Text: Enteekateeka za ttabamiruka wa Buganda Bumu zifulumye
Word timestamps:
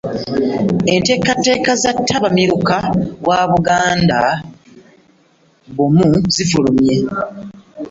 Enteekateeka 0.93 1.71
za 1.81 1.91
ttabamiruka 1.97 2.77
wa 3.27 3.39
Buganda 3.51 4.19
Bumu 5.75 6.09
zifulumye 6.35 6.95